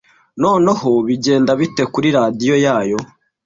noneho 0.43 0.89
bigenda 1.07 1.51
bite 1.59 1.83
kuri 1.93 2.07
radiyo 2.17 2.55
yayo 2.65 2.99